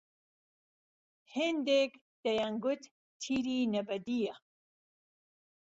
هيندێک 1.35 1.91
دهیانگوت 2.23 2.83
تیرینهبهدییه 3.21 4.35